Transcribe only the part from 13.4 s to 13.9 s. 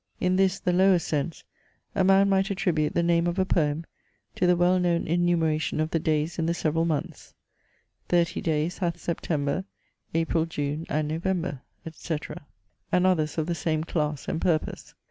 the same